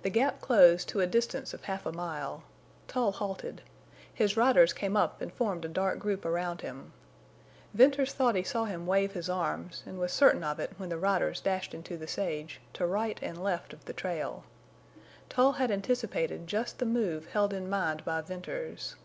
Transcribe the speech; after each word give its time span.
The 0.00 0.08
gap 0.08 0.40
closed 0.40 0.88
to 0.88 1.00
a 1.00 1.06
distance 1.06 1.52
of 1.52 1.64
half 1.64 1.84
a 1.84 1.92
mile. 1.92 2.44
Tull 2.88 3.12
halted. 3.12 3.60
His 4.14 4.38
riders 4.38 4.72
came 4.72 4.96
up 4.96 5.20
and 5.20 5.30
formed 5.30 5.66
a 5.66 5.68
dark 5.68 5.98
group 5.98 6.24
around 6.24 6.62
him. 6.62 6.94
Venters 7.74 8.14
thought 8.14 8.36
he 8.36 8.42
saw 8.42 8.64
him 8.64 8.86
wave 8.86 9.12
his 9.12 9.28
arms 9.28 9.82
and 9.84 9.98
was 9.98 10.14
certain 10.14 10.42
of 10.42 10.58
it 10.60 10.72
when 10.78 10.88
the 10.88 10.96
riders 10.96 11.42
dashed 11.42 11.74
into 11.74 11.98
the 11.98 12.08
sage, 12.08 12.62
to 12.72 12.86
right 12.86 13.18
and 13.20 13.44
left 13.44 13.74
of 13.74 13.84
the 13.84 13.92
trail. 13.92 14.44
Tull 15.28 15.52
had 15.52 15.70
anticipated 15.70 16.46
just 16.46 16.78
the 16.78 16.86
move 16.86 17.26
held 17.26 17.52
in 17.52 17.68
mind 17.68 18.02
by 18.02 18.22
Venters. 18.22 18.96